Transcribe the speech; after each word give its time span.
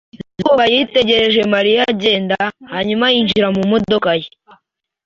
Zuba 0.41 0.63
yitegereje 0.73 1.41
Mariya 1.53 1.81
agenda, 1.93 2.37
hanyuma 2.73 3.05
yinjira 3.13 3.47
mu 3.55 3.61
modoka 3.71 4.09
ye. 4.21 4.27